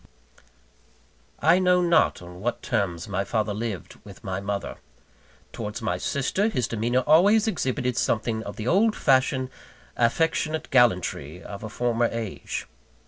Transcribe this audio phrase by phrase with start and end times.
[1.43, 4.77] I know not on what terms my father lived with my mother.
[5.53, 9.51] Towards my sister, his demeanour always exhibited something of the old fashioned,
[9.95, 12.65] affectionate gallantry of a former age.